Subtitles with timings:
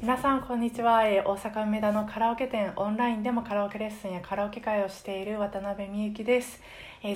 [0.00, 6.60] 皆さんこんにちは、大阪梅田のカラオケ店オンラインでもカラオケレッスンやカラオケ会をしている渡辺美幸です、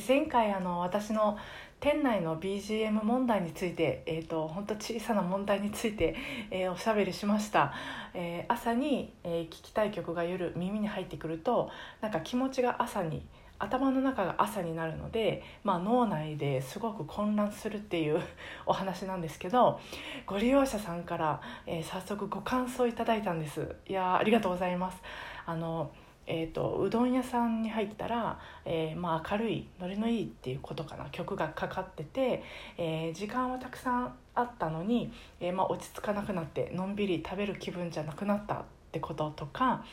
[0.09, 1.39] 前回あの私の
[1.83, 6.15] 店内の BGM 問題について、えー、と本当小さな問題について、
[6.53, 7.75] えーおしゃべりしました、
[8.15, 13.27] えー朝に、えーきたい曲が夜耳に入ってくるとなんか気持ちが朝に
[13.59, 18.23] 頭の中が朝になるので、まあ、脳内ですごく混乱するっていう
[18.65, 19.81] お話なんですけど
[20.25, 23.75] ご利用者さんから、えー早速ご感想いただいたんです。
[23.89, 25.03] いやありがとうございます。
[25.47, 25.91] あの
[26.27, 31.07] えー、とうどん屋さんに入ったら、えーまあ、明るいノリのいいっていうことかな。
[31.11, 32.43] 曲がかかってて、
[32.79, 39.85] えー時間はたくさんあったのに、えーまあ、落ち着かなくなってのんびり食べる気分じゃなくなったってこととか、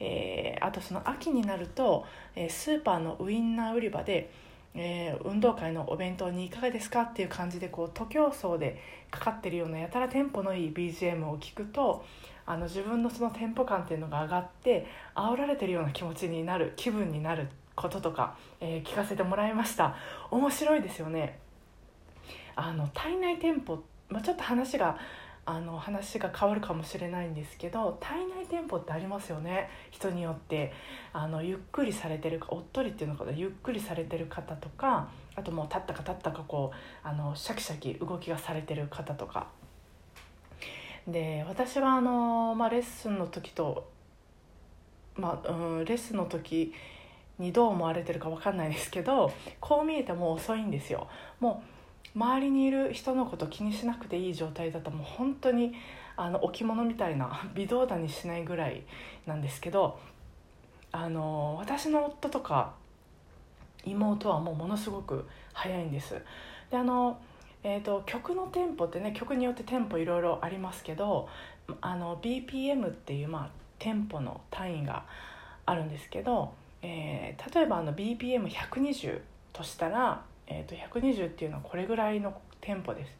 [0.00, 2.04] えーあとその秋になると、
[2.34, 4.30] えースーパーのウインナー売り場で、
[4.80, 12.04] えー運動会のお弁当にいかがですかっていう感じでこう徒競走でかかってるようなやたらテンポのいい BGM を聞くと
[12.46, 19.96] あの自分のそのテンポ感っていうのが上がって煽られてるような気持ちになる気分になることとか、えー聞かせてもらいました。
[20.30, 21.38] 面白いですよね。
[22.54, 24.98] あの体内テンポ、まあ、ちょっと話が
[25.50, 29.70] あの話が変わるかもしれないんですけど体内テンポってありますよね。
[29.90, 30.72] 人によって。
[31.14, 33.32] あのゆっくりされてるかおっとりっていうのかな。
[33.32, 39.46] ゆっくりされてる方とかあともう立ったか立ったかこうあのシャキシャキ動きがされてる方とか。
[41.06, 43.88] で私はあの、まあ、レッスンの時と、
[45.16, 46.74] まあうん、レッスンの時
[47.38, 51.08] にどう思われてるか分かんないですけどこう見えても遅いんですよ。
[51.40, 51.77] もう
[52.14, 55.74] 周りにいる人のこと気にしなくていい状態だともう本当に
[56.16, 58.82] あの置物みたいな 微動だにしないぐらい
[59.26, 59.98] なんですけど
[60.90, 62.74] あの私の夫とか
[63.84, 66.22] 妹はもうものすごく早いんです。
[66.70, 67.20] であの、
[67.62, 71.28] えー、と曲のテンポってね曲によってテンポいろいろありますけど
[71.80, 75.04] あの BPM っていう、まあ、テンポの単位が
[75.66, 79.20] あるんですけど、えー例えばあの BPM120
[79.52, 83.12] としたら、えー、と120っていうのはこれぐらいのテンポです。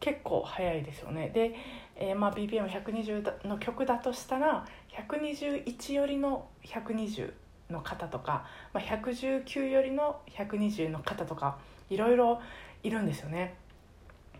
[0.00, 1.30] 結構速いですよね。
[1.30, 1.54] で、
[1.96, 4.64] えーまあ、BPM120 の曲だとしたら
[5.08, 7.32] 121よりの120
[7.70, 11.58] の方とか、まあ、119よりの120の方とか
[11.90, 12.40] いろいろ
[12.84, 13.56] いるんですよね。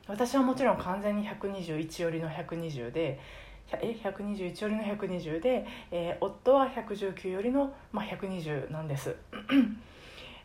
[0.07, 3.19] 私はもちろん完全に121よりの120で
[3.73, 9.15] え121よりの120で、えー夫は119よりの、まあ、120なんです。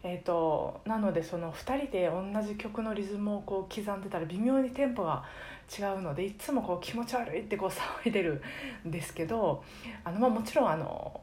[0.04, 5.24] えー、となのでその2人で同じ曲のリズムをこう刻んでたら微妙にテンポが
[5.70, 7.70] 違うのでいつもこう気持ち悪いってこう
[8.04, 8.42] 騒いでる
[8.88, 9.64] んですけど
[10.04, 11.22] あの、まあ、もちろんあの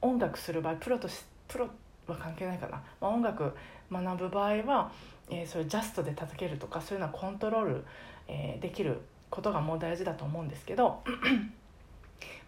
[0.00, 1.68] 音楽する場合プロとしプロ
[2.06, 3.52] は関係ないかな、まあ、音楽
[3.90, 4.92] 学ぶ場合は、
[5.28, 7.84] えーそれジャストで叩けるとかそういうのはコントロール、
[8.28, 9.00] えーできる
[9.30, 11.02] ことがもう大事だと思うんですけど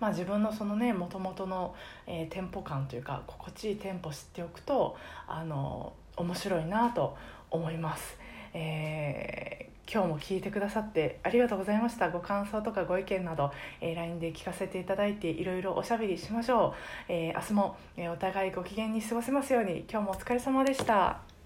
[0.00, 1.74] まあ自分のそのねもともとの、
[2.06, 4.96] えーテンポ感というか心地いいテンポ知っておくと
[5.26, 7.16] あの面白いなと
[7.50, 8.16] 思います。
[8.54, 12.10] えー今日も聞いてくださってありがとうございました。
[12.10, 13.50] ご感想とかご意見など、
[13.80, 16.74] えー LINE で聞かせていただいていろいろおしゃべりしましょ
[17.08, 21.37] う、えー明日も、えお互いご機嫌に過ごせますように今日もお疲れ様でした。